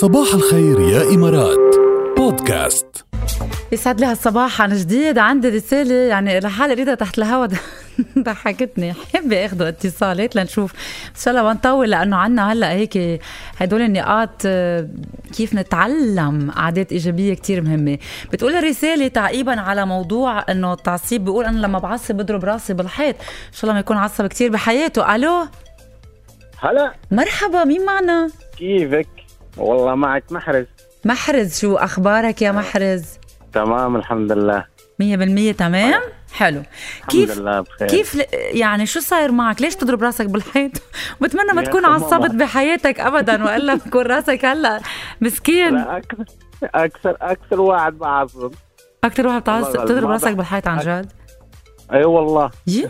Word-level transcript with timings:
صباح 0.00 0.34
الخير 0.34 0.80
يا 0.80 1.14
إمارات. 1.14 1.76
بودكاست. 2.16 3.04
يسعد 3.72 4.00
لي 4.00 4.06
هالصباح 4.06 4.62
عن 4.62 4.72
جديد. 4.76 5.18
عندي 5.18 5.48
رسالة 5.48 5.94
يعني 5.94 6.40
لحالي 6.40 6.74
قريتها 6.74 6.94
تحت 6.94 7.18
الهواء. 7.18 7.48
ضحكتني. 8.18 8.92
حابة 9.14 9.44
اخذوا 9.44 9.68
اتصالات 9.68 10.36
لنشوف. 10.36 10.72
إن 11.08 11.20
شاء 11.20 11.34
الله 11.34 11.44
ما 11.44 11.52
نطول 11.52 11.90
لأنه 11.90 12.16
عنا 12.16 12.52
هلا 12.52 12.72
هيك 12.72 13.20
هدول 13.58 13.82
النقاط 13.82 14.42
آه، 14.46 14.88
كيف 15.36 15.54
نتعلم 15.54 16.50
عادات 16.56 16.92
إيجابية 16.92 17.34
كتير 17.34 17.62
مهمة. 17.62 17.98
بتقول 18.32 18.54
الرسالة 18.54 19.08
تعقيبا 19.08 19.60
على 19.60 19.86
موضوع 19.86 20.44
إنه 20.50 20.72
التعصيب. 20.72 21.24
بيقول 21.24 21.44
أنا 21.44 21.58
لما 21.58 21.78
بعصب 21.78 22.14
بضرب 22.14 22.44
راسي 22.44 22.74
بالحيط. 22.74 23.16
إن 23.16 23.52
شاء 23.52 23.62
الله 23.62 23.72
ما 23.74 23.80
يكون 23.80 23.96
عصب 23.96 24.26
كتير 24.26 24.50
بحياته. 24.50 25.14
ألو؟ 25.14 25.46
هلا. 26.58 26.94
مرحبا. 27.10 27.64
مين 27.64 27.84
معنا؟ 27.84 28.30
كيفك؟ 28.58 29.19
والله 29.60 29.94
معك 29.94 30.24
محرز. 30.32 30.66
محرز 31.04 31.60
شو 31.60 31.76
أخبارك 31.76 32.42
يا 32.42 32.52
محرز؟ 32.52 33.04
تمام 33.52 33.96
الحمد 33.96 34.32
لله. 34.32 34.64
مية 34.98 35.16
بالمية 35.16 35.52
تمام؟ 35.52 36.02
حلو. 36.32 36.62
الحمد 37.08 37.30
لله 37.30 37.60
بخير. 37.60 37.88
كيف 37.88 38.22
يعني 38.52 38.86
شو 38.86 39.00
صاير 39.00 39.32
معك؟ 39.32 39.62
ليش 39.62 39.76
تضرب 39.76 40.02
راسك 40.02 40.26
بالحيط؟ 40.26 40.72
بتمنى 41.20 41.52
ما 41.52 41.62
تكون 41.62 41.84
عصبت. 41.84 42.30
بحياتك 42.30 43.00
ابدا 43.00 43.44
وإلا 43.44 43.74
بكون 43.86 44.06
راسك 44.06 44.44
هلأ 44.44 44.80
مسكين. 45.20 45.74
لا 45.74 45.96
أكثر 45.96 46.24
أكثر 46.74 47.16
أكثر 47.20 47.60
واحد 47.60 47.98
بعصب. 47.98 48.54
أكثر 49.04 49.26
واحد 49.26 49.40
بتعصب؟ 49.40 49.66
والله 49.68 49.84
بتضرب 49.84 50.10
راسك 50.10 50.32
بالحيط 50.32 50.68
عن 50.68 50.78
جد؟ 50.78 51.12
أي 51.92 52.04
والله. 52.04 52.50
يي. 52.66 52.88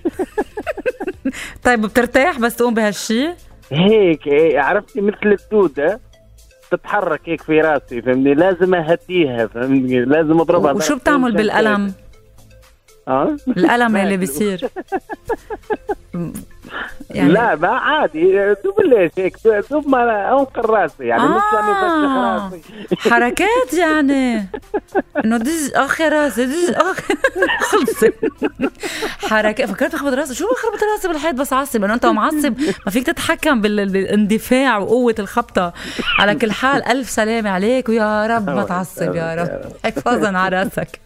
طيب 1.64 1.82
بترتاح 1.82 2.38
بس 2.38 2.56
تقوم 2.56 2.74
بهالشي؟ 2.74 3.28
هيك 3.72 4.26
إيه 4.26 4.60
عرفتي 4.60 5.00
مثل 5.00 5.36
الدودة 5.42 6.00
تتحرك 6.70 7.20
هيك 7.24 7.42
في 7.42 7.60
راسي 7.60 8.02
فهمني؟ 8.02 8.34
لازم 8.34 8.74
أهديها 8.74 9.46
فهمني؟ 9.46 10.04
لازم 10.04 10.40
أضربها. 10.40 10.72
وشو 10.72 10.96
بتعمل. 10.96 11.32
بالقلم؟ 11.36 11.92
آه 13.08 13.36
الألم 13.48 13.96
اللي. 13.96 14.16
بيصير. 14.16 14.68
يعني 17.10 17.32
لا 17.32 17.54
ما 17.56 17.68
عادي. 17.68 18.32
دوب 18.64 18.80
ليش 18.80 19.10
هيك. 19.18 19.36
دوب 19.70 19.88
ما 19.88 20.32
انقر 20.32 20.70
راسي. 20.70 21.04
يعني 21.04 21.22
مش 21.22 21.40
يعني 21.52 21.70
بفشخ 21.72 22.10
آه. 22.10 22.50
راسي. 22.52 22.62
حركات 23.10 23.74
يعني. 23.78 24.48
إنه 25.24 25.36
دز 25.36 25.72
أخي 25.74 26.08
راسي 26.08 26.44
دز 26.46 26.70
أخي 26.70 27.14
خلصت. 27.60 28.14
حركات 29.18 29.70
فكرت 29.70 29.94
أخبط 29.94 30.12
راسي. 30.12 30.34
شو 30.34 30.44
بخربط 30.50 30.80
راسي 30.96 31.08
بالحيط؟ 31.08 31.34
بس 31.34 31.52
عصب. 31.52 31.84
إنه 31.84 31.94
أنت 31.94 32.06
معصب. 32.06 32.54
ما 32.86 32.90
فيك 32.92 33.06
تتحكم 33.06 33.60
بال- 33.60 33.88
بالاندفاع 33.88 34.78
وقوة 34.78 35.14
الخبطة. 35.18 35.72
على 36.18 36.34
كل 36.34 36.52
حال 36.52 36.84
ألف 36.84 37.10
سلامة 37.10 37.50
عليك. 37.50 37.88
ويا 37.88 38.26
رب 38.26 38.50
ما 38.50 38.62
تعصب 38.62 39.14
يا 39.14 39.34
رب. 39.34 39.72
حفاظا 39.84 40.38
على 40.38 40.62
راسك. 40.62 41.00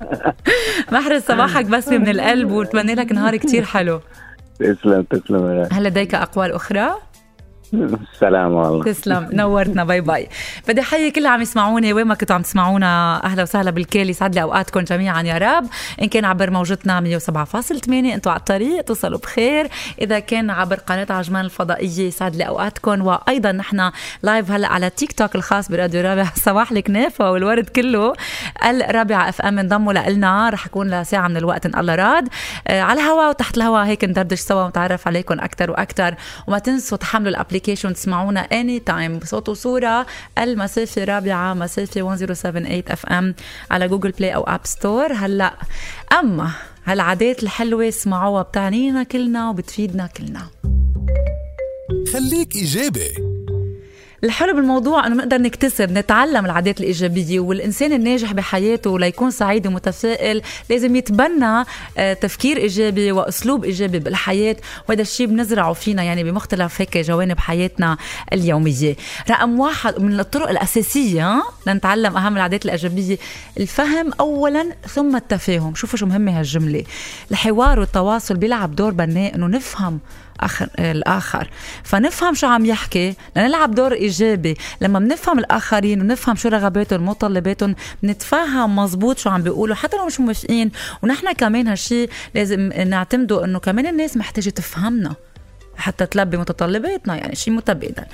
محرز 0.92 1.22
صباحك 1.22 1.64
بسمة 1.64 1.98
من 1.98 2.08
القلب 2.08 2.50
وبتمنى 2.50 2.94
لك 2.94 3.12
نهار 3.12 3.36
كتير 3.36 3.64
حلو 3.64 4.00
تسلم 4.58 5.02
تسلم 5.02 5.68
هل 5.72 5.84
لديك 5.84 6.14
أقوال 6.14 6.52
أخرى؟ 6.52 6.94
السلام 7.74 8.52
والله. 8.52 8.84
تسلم. 8.84 9.28
نورتنا. 9.32 9.84
باي 9.84 10.00
باي. 10.00 10.28
بدي 10.68 10.80
أحيي 10.80 11.10
كل 11.10 11.26
عم 11.26 11.42
يسمعوني. 11.42 11.92
وين 11.92 12.06
ما 12.06 12.14
كنتوا 12.14 12.36
عم 12.36 12.42
تسمعونا 12.42 13.24
أهلا 13.24 13.42
وسهلا 13.42 13.70
بالكل 13.70 14.10
يسعد 14.10 14.34
لي 14.34 14.42
أوقاتكم 14.42 14.80
جميعا 14.80 15.22
يا 15.22 15.38
رب. 15.38 15.66
إن 16.02 16.08
كان 16.08 16.24
عبر 16.24 16.50
موجتنا 16.50 17.00
107.8 17.00 18.14
إنتوا 18.14 18.32
على 18.32 18.38
الطريق 18.38 18.84
توصلوا 18.84 19.18
بخير. 19.18 19.68
إذا 20.00 20.18
كان 20.18 20.50
عبر 20.50 20.76
قناة 20.76 21.06
عجمان 21.10 21.44
الفضائية 21.44 22.08
يسعد 22.08 22.36
لي 22.36 22.46
أوقاتكم. 22.46 23.06
وأيضا 23.06 23.52
نحن 23.52 23.90
live 24.22 24.50
هلا 24.50 24.68
على 24.68 24.90
تيك 24.90 25.12
توك 25.12 25.34
الخاص 25.34 25.70
براديو 25.70 26.00
الرابعة. 26.00 26.24
صباح 26.46 26.70
الكنافه 26.70 27.30
والورد 27.30 27.68
كله. 27.68 28.12
الرابعة 28.66 29.28
FM 29.28 29.58
انضموا 29.58 29.92
لنا 29.92 30.50
رح 30.50 30.66
يكون 30.66 30.90
لساعة 30.90 31.28
من 31.28 31.36
الوقت 31.36 31.66
إن 31.66 31.78
الله 31.78 31.94
راد. 31.94 32.28
آه، 32.68 32.80
على 32.80 33.00
الهواء 33.00 33.28
وتحت 33.28 33.56
الهواء 33.56 33.86
هيك 33.86 34.04
ندردش 34.04 34.40
سوا 34.40 34.64
ونتعرف 34.64 35.08
عليكم 35.08 35.40
أكثر 35.40 35.70
وأكثر 35.70 36.14
وما 36.46 36.58
تنسوا 36.58 36.98
تحملوا 36.98 37.28
ال 37.28 37.30
application 37.30 37.55
تسمعونا 37.58 38.40
anytime 38.40 39.18
بصوت 39.18 39.48
وصورة 39.48 40.06
المسافة 40.38 41.04
رابعه 41.04 41.54
مسافة 41.54 42.00
1078 42.00 42.82
FM 42.88 43.34
على 43.70 43.88
جوجل 43.88 44.10
بلاي 44.10 44.34
أو 44.34 44.42
App 44.42 44.60
Store 44.64 45.12
هلأ 45.12 45.54
أما 46.20 46.50
هالعادات 46.84 47.42
الحلوة 47.42 47.88
اسمعوها 47.88 48.42
بتعنينا 48.42 49.02
كلنا 49.02 49.50
وبتفيدنا 49.50 50.06
كلنا. 50.06 50.46
خليك 52.12 52.56
إيجابي. 52.56 53.35
الحلو 54.26 54.54
بالموضوع 54.54 55.06
إنه 55.06 55.14
بنقدر 55.14 55.38
نكتسب 55.38 55.90
نتعلم 55.92 56.44
العادات 56.44 56.80
الإيجابية 56.80 57.40
والإنسان 57.40 57.92
الناجح 57.92 58.32
بحياته 58.32 58.98
ليكون 58.98 59.30
سعيد 59.30 59.66
ومتفائل 59.66 60.42
لازم 60.70 60.96
يتبنى 60.96 61.64
آه، 61.98 62.12
تفكير 62.12 62.56
إيجابي 62.56 63.12
وأسلوب 63.12 63.64
إيجابي 63.64 63.98
بالحياة 63.98 64.56
وهذا 64.88 65.02
الشيء 65.02 65.26
بنزرعه 65.26 65.72
فينا 65.72 66.02
يعني 66.02 66.24
بمختلف 66.24 66.80
هيك 66.80 66.98
جوانب 66.98 67.38
حياتنا 67.38 67.96
اليومية. 68.32 68.96
رقم 69.30 69.60
واحد 69.60 70.00
من 70.00 70.20
الطرق 70.20 70.48
الأساسية 70.48 71.42
لنتعلم 71.66 72.16
أهم 72.16 72.36
العادات 72.36 72.64
الإيجابية 72.64 73.18
الفهم 73.60 74.12
اولا 74.20 74.72
ثم 74.88 75.16
التفاهم. 75.16 75.74
شوفوا 75.74 75.98
شو 75.98 76.06
مهمة 76.06 76.38
هالجملة. 76.38 76.84
الحوار 77.30 77.80
والتواصل 77.80 78.36
بيلعب 78.36 78.76
دور 78.76 78.92
بناء 78.92 79.34
إنه 79.34 79.46
نفهم 79.46 80.00
آخر 80.40 80.68
الآخر. 80.78 81.50
فنفهم 81.84 82.34
شو 82.34 82.46
عم 82.46 82.66
يحكي 82.66 83.14
لنلعب 83.36 83.74
دور 83.74 83.92
إيجابي. 83.92 84.15
لما 84.80 84.98
بنفهم 84.98 85.38
الآخرين 85.38 86.00
ونفهم 86.00 86.36
شو 86.36 86.48
رغباتهم 86.48 87.02
ومتطلباتهم 87.02 87.74
بنتفهم 88.02 88.76
مزبوط 88.76 89.18
شو 89.18 89.30
عم 89.30 89.42
بيقولوا 89.42 89.74
حتى 89.74 89.96
لو 89.96 90.06
مش 90.06 90.20
موافقين. 90.20 90.70
ونحن 91.02 91.32
كمان 91.32 91.68
هالشي 91.68 92.06
لازم 92.34 92.72
نعتمده 92.72 93.44
إنه 93.44 93.58
كمان 93.58 93.86
الناس 93.86 94.16
محتاجة 94.16 94.50
تفهمنا. 94.50 95.14
حتى 95.78 96.06
تلبي 96.06 96.36
متطلباتنا 96.36 97.16
يعني 97.16 97.34
شيء 97.34 97.54
متبادل. 97.54 98.04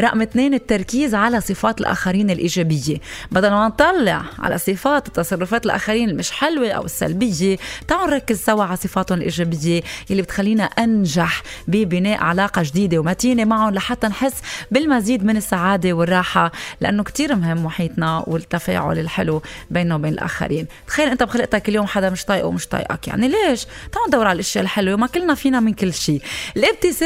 رقم 0.00 0.22
اثنين 0.22 0.54
التركيز 0.54 1.14
على 1.14 1.40
صفات 1.40 1.80
الآخرين 1.80 2.30
الإيجابية. 2.30 2.98
بدل 3.32 3.50
ما 3.50 3.68
نطلع 3.68 4.22
على 4.38 4.58
صفات 4.58 5.08
وتصرفات 5.08 5.66
الآخرين 5.66 6.10
المش 6.10 6.30
حلوة 6.30 6.70
أو 6.70 6.84
السلبية 6.84 7.58
تعالوا 7.88 8.06
نركز 8.06 8.38
سوا 8.38 8.64
على 8.64 8.76
صفاتهم 8.76 9.18
الإيجابية 9.18 9.82
اللي 10.10 10.22
بتخلينا 10.22 10.64
أنجح 10.64 11.42
ببناء 11.68 12.18
علاقة 12.22 12.62
جديدة 12.62 12.98
ومتينة 12.98 13.44
معهم 13.44 13.74
لحتى 13.74 14.06
نحس 14.06 14.34
بالمزيد 14.70 15.24
من 15.24 15.36
السعادة 15.36 15.92
والراحة 15.92 16.52
لأنه 16.80 17.02
كتير 17.02 17.34
مهم 17.34 17.64
محيطنا 17.64 18.24
والتفاعل 18.26 18.98
الحلو 18.98 19.42
بيننا 19.70 19.94
وبين 19.94 20.12
الآخرين. 20.12 20.66
تخيل 20.86 21.08
أنت 21.08 21.22
بخلقتك 21.22 21.68
اليوم 21.68 21.86
حدا 21.86 22.10
مش 22.10 22.24
طايقه 22.24 22.46
ومش 22.46 22.66
طايقك. 22.66 23.08
يعني 23.08 23.28
ليش؟ 23.28 23.66
تعالوا 23.92 24.08
ندور 24.08 24.26
على 24.26 24.34
الأشياء 24.34 24.64
الحلوة 24.64 24.96
ما 24.96 25.06
كلنا 25.06 25.34
فينا 25.34 25.60
من 25.60 25.72
كل 25.72 25.94
شيء. 25.94 26.22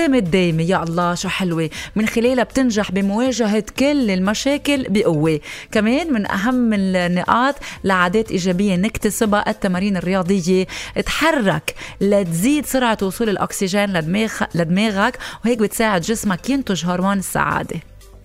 الابتسامة 0.06 0.18
الدايمة. 0.18 0.62
يا 0.62 0.82
الله 0.82 1.14
شو 1.14 1.28
حلوة. 1.28 1.70
من 1.96 2.06
خلالها 2.06 2.44
بتنجح 2.44 2.90
بمواجهة 2.92 3.64
كل 3.78 4.10
المشاكل 4.10 4.86
بقوة. 4.88 5.40
كمان 5.72 6.12
من 6.12 6.30
أهم 6.30 6.72
النقاط 6.72 7.54
لعادات 7.84 8.30
إيجابية 8.30 8.76
نكتسبها 8.76 9.50
التمارين 9.50 9.96
الرياضية. 9.96 10.66
تحرك 11.06 11.74
لتزيد 12.00 12.66
سرعة 12.66 12.98
وصول 13.02 13.28
الأكسجين 13.28 13.92
لدماغ 13.92 14.32
لدماغك 14.54 15.18
وهيك 15.44 15.58
بتساعد 15.58 16.00
جسمك 16.00 16.50
ينتج 16.50 16.86
هرمون 16.86 17.18
السعادة. 17.18 17.80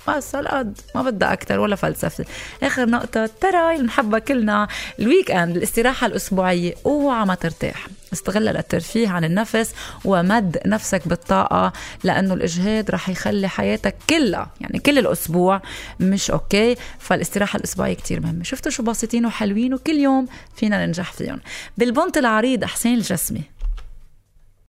بس 0.07 0.35
هالقد 0.35 0.77
ما 0.95 1.01
بدها 1.01 1.33
أكثر 1.33 1.59
ولا 1.59 1.75
فلسفة. 1.75 2.25
آخر 2.63 2.89
نقطة. 2.89 3.29
ترى 3.41 3.75
المحبة 3.75 4.19
كلنا 4.19 4.67
ال 4.99 5.31
weekend 5.31 5.57
الاستراحة 5.57 6.07
الأسبوعية 6.07 6.73
اوعى 6.85 7.25
ما 7.25 7.35
ترتاح. 7.35 7.87
استغلها 8.13 8.53
للترفيه 8.53 9.09
عن 9.09 9.23
النفس 9.23 9.73
ومد 10.05 10.57
نفسك 10.65 11.07
بالطاقة 11.07 11.73
لأنه 12.03 12.33
الإجهاد 12.33 12.91
رح 12.91 13.09
يخلي 13.09 13.47
حياتك 13.47 13.95
كلها 14.09 14.51
يعني 14.61 14.79
كل 14.79 14.97
الأسبوع 14.99 15.61
مش 15.99 16.31
okay. 16.31 16.75
فالاستراحة 16.99 17.57
الأسبوعية 17.57 17.93
كتير 17.93 18.19
مهمة. 18.19 18.43
شفتوا 18.43 18.71
شو 18.71 18.83
بسيطين 18.83 19.25
وحلوين 19.25 19.73
وكل 19.73 19.95
يوم 19.95 20.27
فينا 20.55 20.85
ننجح 20.85 21.11
فيهم. 21.11 21.39
بالبنط 21.77 22.17
العريض 22.17 22.65
حسين 22.65 22.93
الجسمي 22.93 23.41